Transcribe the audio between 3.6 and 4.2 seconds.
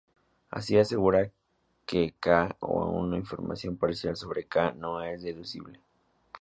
parcial